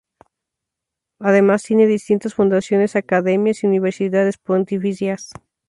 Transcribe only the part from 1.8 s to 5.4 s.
distintas fundaciones, academias y universidades pontificias.